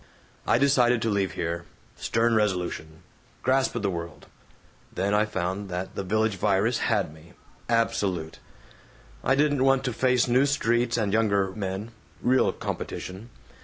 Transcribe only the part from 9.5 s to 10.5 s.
want to face new